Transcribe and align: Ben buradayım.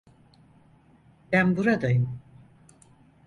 Ben 1.31 1.57
buradayım. 1.57 2.21